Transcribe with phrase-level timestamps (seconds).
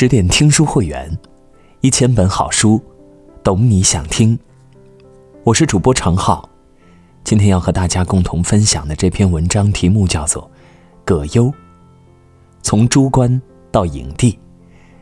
[0.00, 1.14] 十点听书会员，
[1.82, 2.82] 一千本好书，
[3.44, 4.38] 懂你想听。
[5.44, 6.48] 我是主播常浩，
[7.22, 10.42] 今天要和大家共同分享的这篇文章题目叫做
[11.04, 11.44] 《葛优》，
[12.62, 13.38] 从朱官
[13.70, 14.38] 到影帝，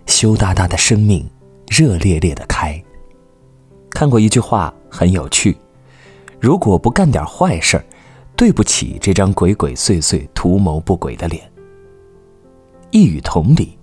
[0.07, 1.25] 羞答答的生命，
[1.69, 2.83] 热烈烈的开。
[3.91, 5.57] 看过一句话很有趣：
[6.41, 7.85] 如果不干点坏事儿，
[8.35, 11.49] 对不起这张鬼鬼祟祟、图谋不轨的脸。
[12.91, 13.78] 一语同理。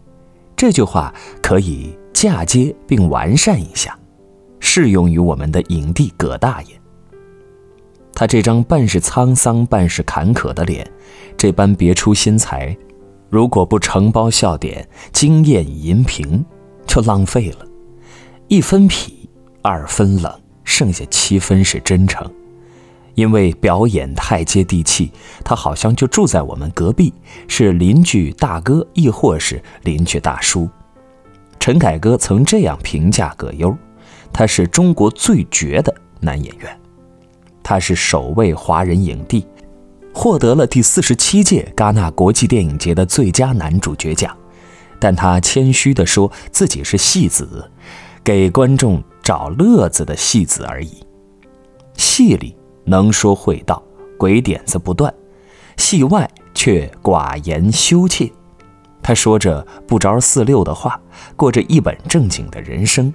[0.56, 3.98] 这句话可以嫁接并完善一下，
[4.60, 6.70] 适用于我们的影帝葛大爷。
[8.14, 10.90] 他这张半是沧桑半是坎坷的脸，
[11.36, 12.76] 这般别出心裁，
[13.30, 16.46] 如果不承包笑点、惊艳银屏，
[16.88, 17.66] 就浪费了。
[18.48, 19.12] 一分痞，
[19.62, 20.34] 二分冷，
[20.64, 22.26] 剩下七分是真诚。
[23.16, 25.12] 因为表演太接地气，
[25.44, 27.14] 他好像就住在我们隔壁，
[27.48, 30.70] 是邻居大哥，亦或是邻居大叔。
[31.60, 33.76] 陈凯歌曾这样评价葛优：
[34.32, 36.78] 他是中国最绝的男演员，
[37.64, 39.48] 他是首位华人影帝，
[40.14, 44.36] 获得了第四十七届戛纳国际电影节的最佳男主角奖。
[45.00, 47.70] 但他谦虚地说自己是戏子，
[48.24, 51.04] 给观众找乐子的戏子而已。
[51.96, 52.56] 戏里。
[52.86, 53.82] 能说会道，
[54.18, 55.14] 鬼点子不断，
[55.78, 58.32] 戏外却寡言羞怯。
[59.02, 61.00] 他说着不着四六的话，
[61.36, 63.14] 过着一本正经的人生。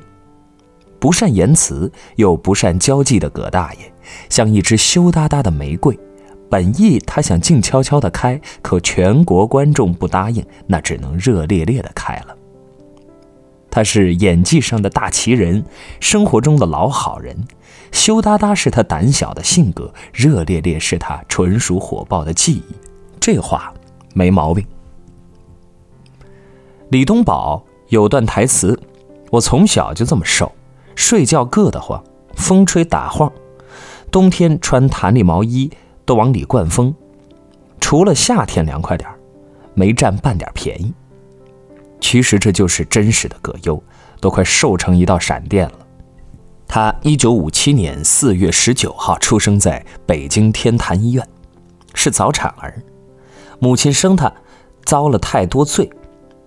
[0.99, 3.93] 不善言辞又不善交际的葛大爷，
[4.29, 5.99] 像一只羞答答的玫瑰。
[6.51, 12.37] 本意他想静悄悄地开，可全国观众不答应，那只能热烈烈地开了。
[13.71, 15.65] 他是演技上的大奇人，
[16.01, 17.47] 生活中的老好人。
[17.93, 22.63] 羞答答是他胆小的性格，热烈烈是他纯属火爆的记忆。
[23.19, 23.73] 这话
[24.15, 24.65] 没毛病。
[26.91, 28.81] 李东宝有段台词
[29.31, 30.53] ：“我从小就这么瘦，
[30.95, 32.03] 睡觉硌得慌，
[32.35, 33.33] 风吹打晃，
[34.11, 35.71] 冬天穿弹力毛衣
[36.05, 36.95] 都往里灌风，
[37.81, 39.19] 除了夏天凉快点儿
[39.75, 40.93] 没占半点便宜。”
[42.01, 43.83] 其实这就是真实的葛优，
[44.21, 45.73] 都快瘦成一道闪电了。
[46.67, 51.29] 他一九五七年四月十九号出生在北京天坛医院，
[51.95, 52.81] 是早产儿。
[53.59, 54.33] 母亲生他
[54.85, 55.91] 遭了太多罪，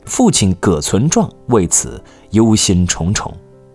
[0.06, 3.32] 父亲葛存壮为此忧心忡忡，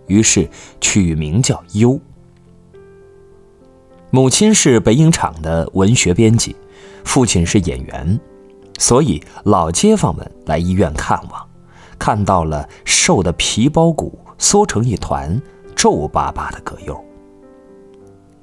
[0.07, 0.49] 于是
[0.81, 1.99] 取名叫优。
[4.11, 6.55] 母亲是北影厂的文学编辑，
[7.03, 8.19] 父亲是演员，
[8.79, 11.48] 所以老街坊们来医院看望。
[11.99, 15.39] 看到了瘦的皮包骨缩成一团、
[15.75, 16.99] 皱巴巴的葛优，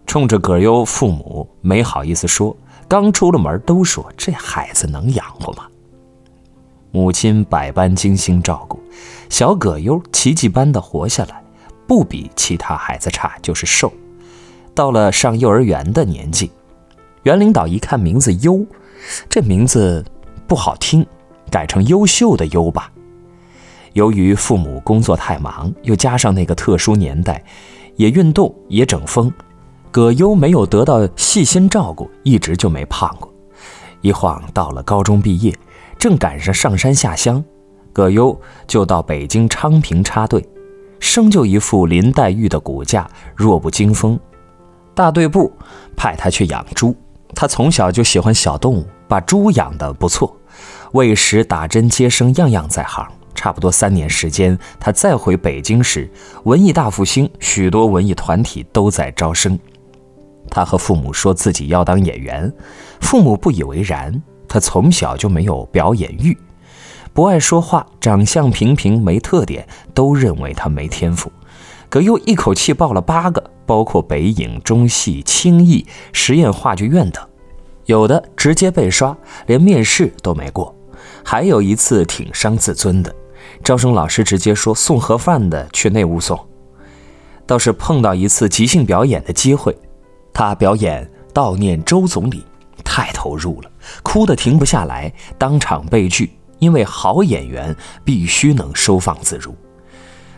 [0.07, 2.55] 冲着葛优父母没好意思说，
[2.87, 5.67] 刚出了门都说这孩子能养活吗？
[6.93, 8.79] 母亲百般精心照顾，
[9.29, 11.43] 小葛优奇迹般的活下来，
[11.87, 13.93] 不比其他孩子差，就是瘦。
[14.75, 16.51] 到了上幼儿园的年纪，
[17.23, 18.65] 袁领导一看名字优，
[19.29, 20.05] 这名字
[20.47, 21.05] 不好听，
[21.51, 22.93] 改成优秀的优吧。
[23.97, 27.43] 由于父母工作太忙，又加上那个特殊年代，
[27.95, 29.33] 也运动也整风，
[29.91, 33.33] 葛优没有得到细心照顾，一直就没胖过。
[34.03, 35.51] 一晃到了高中毕业，
[35.99, 37.43] 正赶上上山下乡，
[37.95, 40.47] 葛优就到北京昌平插队，
[41.01, 44.21] 生就一副林黛玉的骨架，弱不禁风。
[44.95, 45.51] 大队部
[45.97, 46.95] 派他去养猪，
[47.35, 50.37] 他从小就喜欢小动物，把猪养得不错，
[50.93, 53.11] 喂食、打针、接生，样样在行。
[53.37, 56.11] 差不多三年时间，他再回北京时，
[56.43, 59.57] 文艺大复兴，许多文艺团体都在招生。
[60.51, 62.53] 他和父母说自己要当演员，
[63.01, 64.21] 父母不以为然。
[64.49, 66.37] 他从小就没有表演欲，
[67.13, 71.31] 不爱说话，长相平平，没特点，都认为他没天赋。
[71.89, 77.23] 葛优一口气报了八个，包括北影、中戏、青艺、实验话剧院等，
[77.87, 79.17] 有的直接被刷，
[79.47, 80.73] 连面试都没过。
[81.25, 83.13] 还有一次挺伤自尊的。
[83.67, 86.39] 招生老师直接说送盒饭的去内屋送，
[87.45, 89.77] 倒是碰到一次即兴表演的机会，
[90.33, 92.45] 他表演悼念周总理，
[92.85, 93.71] 太投入了，
[94.05, 96.31] 哭得停不下来，当场被拒。
[96.61, 97.75] 因为好演员
[98.05, 99.53] 必须能收放自如，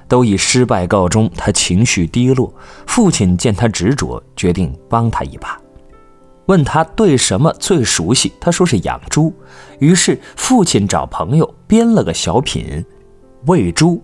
[0.09, 2.51] 都以失败告终，他情绪低落。
[2.87, 5.61] 父亲见他执着，决定帮他一把，
[6.47, 9.31] 问他对什么最熟悉，他说是养猪。
[9.81, 12.83] 于是父亲找朋友编了个小品。
[13.47, 14.03] 喂猪，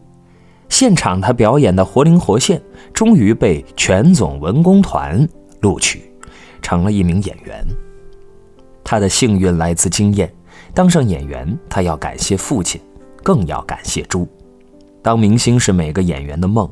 [0.69, 5.29] 现场他表演的活灵活现，终于被全总文工团
[5.61, 6.11] 录取，
[6.63, 7.67] 成了一名演员。
[8.85, 10.33] 他的幸运来自经验，
[10.73, 12.81] 当上演员，他要感谢父亲，
[13.23, 14.29] 更要感谢猪。
[15.03, 16.71] 当明星是每个演员的梦，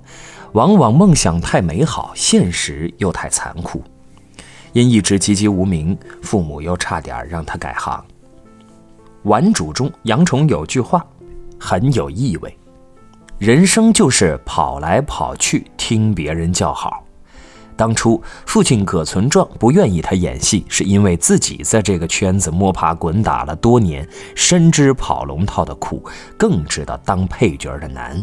[0.53, 3.82] 往往梦想太美好，现实又太残酷。
[4.73, 8.03] 因一直籍籍无名，父母又差点让他改行。
[9.29, 11.05] 《顽主》中杨崇有句话，
[11.64, 12.59] 很有意味：
[13.38, 17.05] 人生就是跑来跑去，听别人叫好。
[17.76, 26.05] 当初父亲葛存壮不愿意他演戏，是因为自己在这个圈子摸爬滚打了多年，深知跑龙套的苦，
[26.37, 28.20] 更知道当配角的难。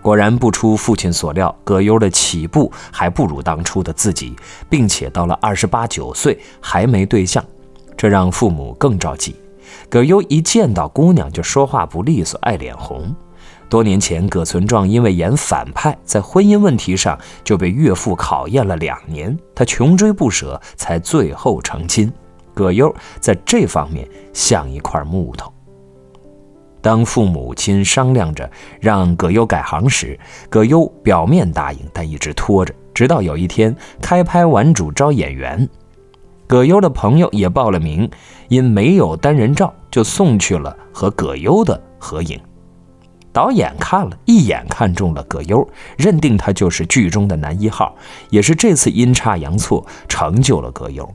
[0.00, 4.36] 果然不出父亲所料，葛优的起步还不如当初的自己，
[4.70, 7.44] 并且到了二十八九岁还没对象，
[7.96, 9.34] 这让父母更着急。
[9.88, 13.14] 葛优一见到姑娘就说话不利索，爱脸红。
[13.68, 22.10] 多年前，葛存壮因为演反派，在婚姻问题上就被岳父考验了两年，他穷追不舍，才最后成亲。
[22.54, 25.52] 葛优在这方面像一块木头。
[26.80, 28.50] 当父母亲商量着
[28.80, 30.18] 让葛优改行时，
[30.48, 35.68] 葛优表面答应，但一直拖着，直到有一天开拍《完主》招演员，
[36.48, 38.10] 葛优的朋友也报了名，
[38.48, 42.40] 因没有单人照，就送去了和葛优的合影。
[43.34, 45.68] 导演看了一眼，看中了葛优，
[45.98, 47.94] 认定他就是剧中的男一号，
[48.30, 51.06] 也是这次阴差阳错成就了葛优。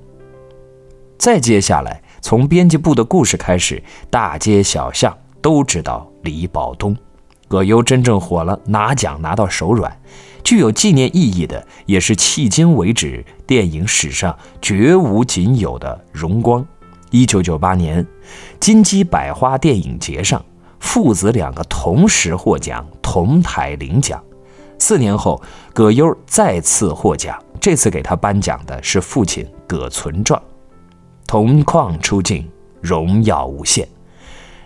[1.17, 3.81] 再接下来，从编辑部的故事开始，
[4.11, 6.95] 大街小巷都知道李保东，
[7.47, 9.99] 葛优真正火了，拿奖拿到手软，
[10.43, 16.65] 具有纪念意义的，也是迄今为止电影史上绝无仅有的荣光。
[17.11, 18.05] 一九九八年，
[18.59, 20.43] 金鸡百花电影节上。
[20.79, 24.21] 父子两个同时获奖，同台领奖。
[24.77, 25.41] 四年后，
[25.73, 30.39] 葛优再次获奖，这次给他颁奖的是父亲葛存壮。
[31.25, 32.45] 同框出镜，
[32.81, 33.87] 荣耀无限。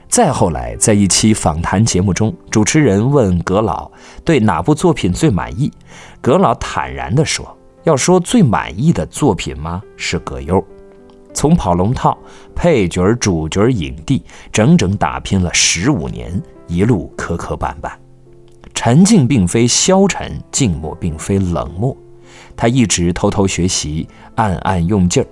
[0.10, 3.92] 再后来，在一期访谈节目中，主持人问葛老
[4.26, 5.72] 对哪部作品最满意，
[6.22, 9.82] 葛老坦然地说：“要说最满意的作品吗？
[9.96, 10.64] 是葛优。”
[11.34, 12.18] 从跑龙套、
[12.56, 17.92] 配角、主角、影帝，整整打拼了十五年，一路磕磕绊绊。
[18.74, 21.96] 沉静并非消沉，静默并非冷漠，
[22.56, 25.28] 他一直偷偷学习，暗暗用劲儿。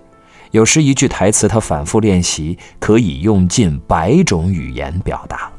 [0.56, 5.52] 有时一句台词，他反复练习，可以用尽百种语言表达。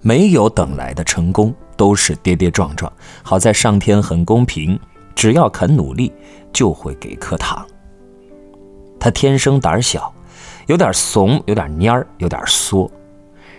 [0.00, 2.90] 没有等来的成功，都是跌跌撞撞。
[3.24, 4.78] 好在上天很公平，
[5.16, 6.12] 只要肯努力，
[6.52, 7.66] 就会给颗糖。
[9.00, 10.14] 他天生胆小，
[10.68, 12.88] 有点怂，有点蔫儿，有点缩，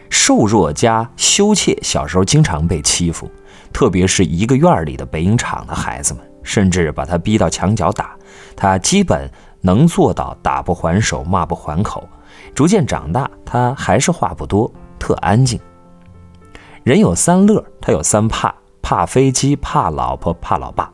[0.09, 1.77] 瘦弱加羞怯。
[1.81, 3.29] 小时候经常被欺负，
[3.73, 8.15] 特别是一个院里的北影厂的孩子们，甚至把他逼到墙角打。
[8.55, 9.29] 他基本
[9.61, 12.07] 能做到打不还手，骂不还口。
[12.53, 15.59] 逐渐长大，他还是话不多，特安静。
[16.83, 20.91] 人有三乐，他有三怕：怕飞机，怕老婆，怕老爸。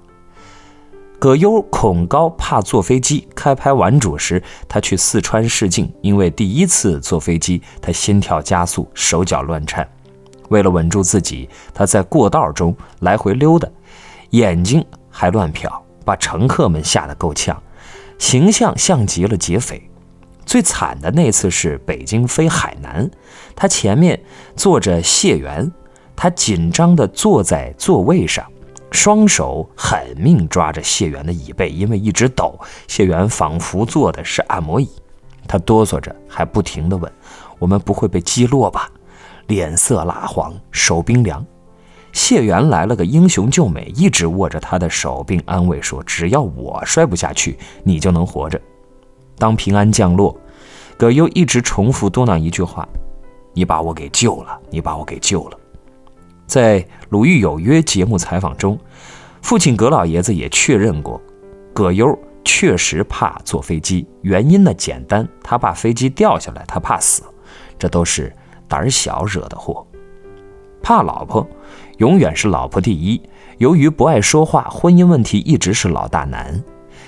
[1.20, 3.28] 葛优恐高，怕坐飞机。
[3.34, 9.88] 开拍《顽主》时，他去四川试镜，因为第一次坐飞机，他心跳加速，手脚乱颤。
[10.50, 13.70] 为了稳住自己，他在过道中来回溜达，
[14.32, 15.72] 眼睛还乱瞟，
[16.04, 17.62] 把乘客们吓得够呛，
[18.18, 19.90] 形象像极了劫匪。
[20.46, 23.10] 最惨的那次是北京飞海南，
[23.56, 24.22] 他前面
[24.56, 25.72] 坐着谢元，
[26.16, 28.46] 他紧张地坐在座位上。
[28.92, 34.88] 双手狠命抓着谢元的椅背，因为一直抖，谢元仿佛坐的是按摩椅。
[35.48, 37.12] 他哆嗦着，还不停地问
[37.58, 38.88] ：“我们不会被击落吧？”
[39.48, 41.44] 脸色蜡黄，手冰凉。
[42.14, 48.62] 谢元来了个英雄救美，一直握着他的手，并安慰说：“只要我摔不下去，你就能活着。”
[49.38, 50.38] 当平安降落，
[50.96, 52.88] 葛优一直重复嘟囔一句话
[53.54, 55.58] ：“你把我给救了，你把我给救了。”
[56.46, 58.78] 在《鲁豫有约》节目采访中，
[59.42, 61.20] 父亲葛老爷子也确认过，
[61.74, 64.08] 葛优确实怕坐飞机。
[64.22, 67.24] 原因呢简单，他怕飞机掉下来，他怕死，
[67.80, 68.32] 这都是
[68.68, 69.86] 胆小惹的祸。
[70.84, 71.48] 怕老婆，
[71.98, 73.20] 永远是老婆第一。
[73.58, 76.62] 由于不爱说话，婚姻问题一直是老大难，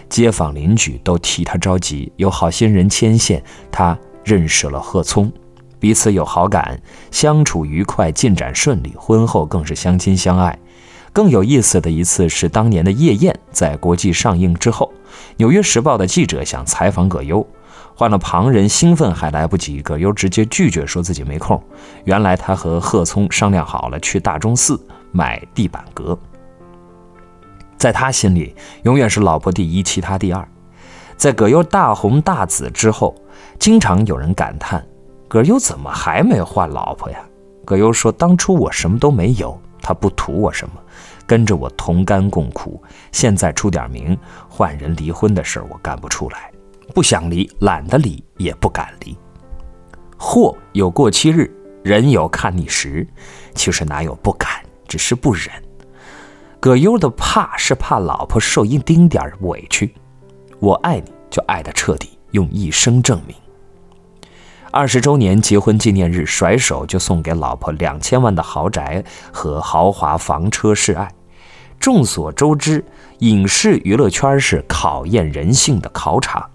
[0.07, 2.09] 街坊邻居都替他着急。
[2.15, 5.29] 有好心人牵线，他认识了贺聪。
[5.77, 10.57] 彼此有好感，相处愉快，进展顺利，婚后更是相亲相爱。
[11.11, 14.93] 更有意思的一次是当年的《夜宴》在国际上映之后，
[15.35, 17.45] 《纽约时报》的记者想采访葛优，
[17.95, 21.61] 换了旁人兴奋还来不及，葛优直接拒绝，说自己没空。
[22.03, 24.79] 原来他和贺聪商量好了去大钟寺
[25.13, 26.17] 买地板革。
[27.77, 30.45] 在他心里，永远是老婆第一，其他第二。
[31.15, 33.15] 在葛优大红大紫之后，
[33.57, 34.85] 经常有人感叹。
[35.29, 37.17] 葛优怎么还没换老婆呀？
[37.63, 40.73] 葛优说：“当初我什么都没有，他不图我什么，
[41.25, 42.83] 跟着我同甘共苦。
[43.11, 44.17] 现在出点名，
[44.49, 46.51] 换人离婚的事儿我干不出来，
[46.93, 49.17] 不想离，懒得离，也不敢离。
[50.17, 51.49] 货有过期日，
[51.83, 53.05] 人有看腻时，
[53.53, 54.49] 其实哪有不敢，
[54.87, 55.49] 只是不忍。
[56.59, 59.93] 葛优的怕是怕老婆受一丁点委屈，
[60.59, 63.35] 我爱你就爱得彻底，用一生证明。”
[64.71, 71.09] 二十周年结婚纪念日，甩手就送给老婆两千万的豪宅和豪华房车示爱。
[71.79, 72.83] 众所周知，
[73.19, 76.49] 影视娱乐圈是考验人性的考场。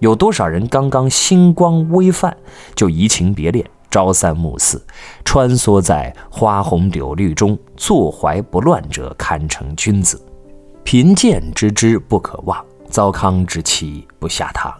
[0.00, 2.36] 有多少人刚刚星光微泛，
[2.74, 4.84] 就移情别恋，朝三暮四，
[5.24, 10.20] 穿梭在花红柳绿中，坐怀不乱者堪称君子。
[10.82, 12.64] 贫贱之知不可忘。
[12.88, 14.74] 糟糠之妻不下堂，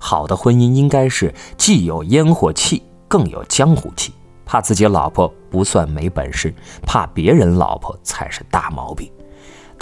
[0.00, 4.12] 好的婚姻应该是既有烟火气，更有江湖气。
[4.44, 6.52] 怕自己老婆不算没本事，
[6.84, 9.08] 怕别人老婆才是大毛病。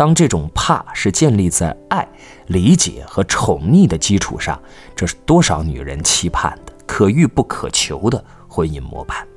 [0.00, 2.08] 当这种怕是建立在爱、
[2.46, 4.58] 理解和宠溺的基础上，
[4.96, 9.28] 这是多少女人期盼的可遇不可求的婚姻模板。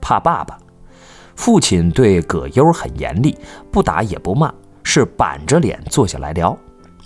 [0.00, 0.58] 怕爸爸，
[1.36, 3.38] 父亲对葛优很严厉，
[3.70, 4.52] 不打也不骂，
[4.82, 6.58] 是板着脸坐下来聊。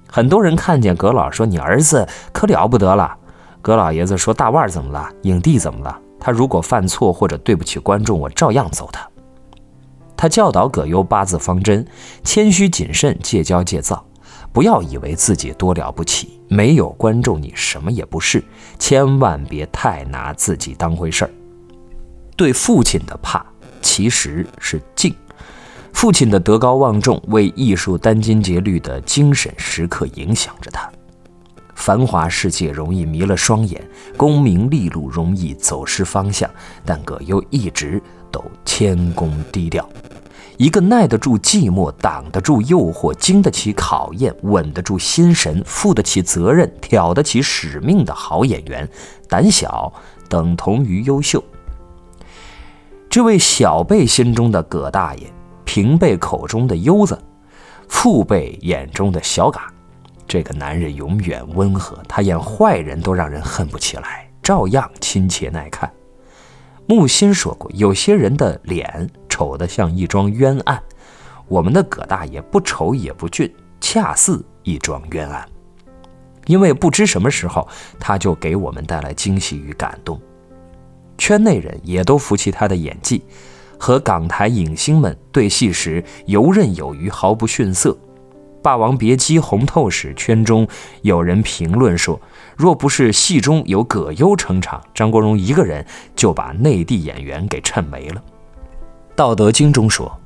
[0.09, 3.15] 很多人看见葛老说：“你儿子可了不得了。”
[3.61, 5.07] 葛老爷子说：“大腕怎么了？
[5.25, 6.01] 影帝怎么了？
[6.19, 9.07] 他如果犯错或者对不起观众，我照样揍他。”
[10.17, 11.87] 他教导葛优八字方针：
[12.25, 14.05] 谦虚谨慎，戒骄戒躁，
[14.53, 18.43] 不要以为自己多了不起，没有观众你什么也不是。
[18.79, 21.31] 千万别太拿自己当回事儿。
[22.37, 23.45] 对父亲的怕
[23.81, 25.15] 其实是敬。
[25.93, 30.91] 父亲的德高望重，为艺术殚精竭虑的精神时刻影响着他。
[31.77, 33.81] 繁华世界容易迷了双眼，
[34.17, 36.51] 功名利禄容易走失方向，
[36.85, 38.03] 但葛优一直
[38.33, 39.89] 都谦恭低调。
[40.57, 48.89] 一个耐得住寂寞、挡得住诱惑、经得起考验、稳得住心神、负得起责任、挑得起使命的好演员，
[49.29, 49.93] 胆小
[50.29, 51.45] 等同于优秀。
[53.09, 55.33] 这位小辈心中的葛大爷。
[55.69, 57.19] 平辈口中的优子，
[57.89, 59.71] 父辈眼中的小嘎，
[60.29, 65.91] 这个男人永远温和，他演坏人都让人恨不起来，照样亲切耐看。
[66.87, 70.83] 木心说过，有些人的脸丑得像一桩冤案，
[71.49, 75.49] 我们的葛大爷不丑也不俊，恰似一桩冤案，
[76.47, 77.67] 因为不知什么时候
[77.99, 80.21] 他就给我们带来惊喜与感动，
[81.19, 83.25] 圈内人也都服气他的演技。
[83.79, 87.91] 和港台影星们对戏时游刃有余，毫不逊色。
[88.63, 90.67] 《霸王别姬》红透时，圈中
[91.03, 92.21] 有人评论说
[92.57, 95.87] ：“若不是戏中有葛优撑场，张国荣一个人
[96.17, 98.21] 就把内地演员给衬没了。”
[99.15, 100.21] 《道德经》中说：“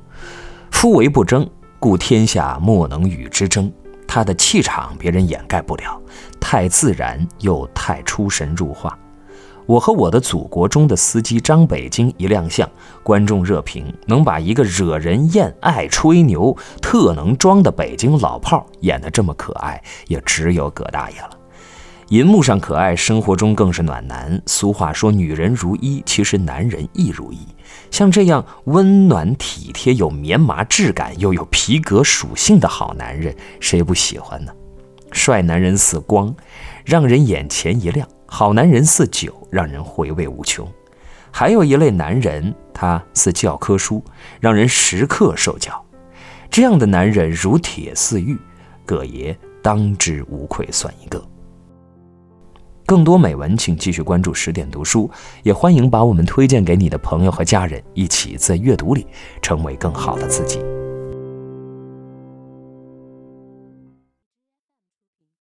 [0.71, 1.47] 夫为不争，
[1.79, 3.71] 故天下莫能与之争。”
[4.07, 6.01] 他的气场别人掩盖不了，
[6.39, 8.97] 太自然又太出神入化。
[9.71, 12.69] 我和我的祖国中的司机张北京一亮相，
[13.03, 21.29] 观众热评：能把一个惹人厌、爱吹牛、特能装的北京老炮演得这么可爱，也只有葛大爷了。
[22.09, 24.41] 银幕上可爱，生活中更是暖男。
[24.45, 27.39] 俗话说“女人如衣”，其实男人亦如衣。
[27.89, 34.51] 像这样温暖体贴、有棉麻质感又有皮革属性的好男人，谁不喜欢呢？
[35.13, 36.33] 帅男人似光，
[36.85, 38.07] 让人眼前一亮。
[38.25, 40.65] 好男人似酒，让人回味无穷；
[41.31, 44.01] 还有一类男人，他似教科书，
[44.39, 45.85] 让人时刻受教。
[46.49, 48.37] 这样的男人如铁似玉，
[48.85, 51.21] 葛爷当之无愧算一个。
[52.85, 55.09] 更多美文，请继续关注十点读书，
[55.43, 59.07] 也欢迎把我们推荐给你的朋友和家人，一起在阅读里
[59.41, 60.59] 成为更好的自己。